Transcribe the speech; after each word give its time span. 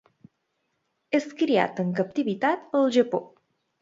És 1.19 1.27
criat 1.41 1.81
en 1.83 1.91
captivitat 2.03 2.67
al 2.81 2.91
Japó. 2.97 3.25